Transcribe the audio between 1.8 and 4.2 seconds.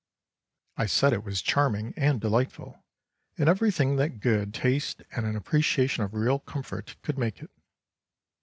and delightful, and everything that